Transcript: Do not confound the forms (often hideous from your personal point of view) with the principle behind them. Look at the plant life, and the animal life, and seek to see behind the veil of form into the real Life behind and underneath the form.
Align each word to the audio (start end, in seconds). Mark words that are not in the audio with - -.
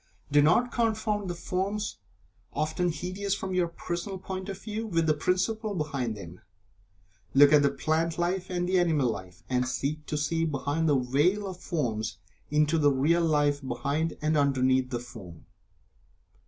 Do 0.31 0.41
not 0.41 0.71
confound 0.71 1.29
the 1.29 1.35
forms 1.35 1.97
(often 2.53 2.89
hideous 2.91 3.35
from 3.35 3.53
your 3.53 3.67
personal 3.67 4.17
point 4.17 4.49
of 4.49 4.57
view) 4.59 4.87
with 4.87 5.05
the 5.05 5.13
principle 5.13 5.75
behind 5.75 6.17
them. 6.17 6.41
Look 7.35 7.53
at 7.53 7.61
the 7.61 7.69
plant 7.69 8.17
life, 8.17 8.49
and 8.49 8.67
the 8.67 8.79
animal 8.79 9.11
life, 9.11 9.43
and 9.47 9.67
seek 9.67 10.07
to 10.07 10.17
see 10.17 10.43
behind 10.43 10.89
the 10.89 10.97
veil 10.97 11.45
of 11.45 11.59
form 11.59 12.01
into 12.49 12.79
the 12.79 12.89
real 12.91 13.21
Life 13.23 13.61
behind 13.61 14.17
and 14.23 14.35
underneath 14.35 14.89
the 14.89 14.99
form. 14.99 15.45